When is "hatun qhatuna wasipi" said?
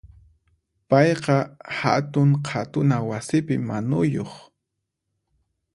1.81-3.55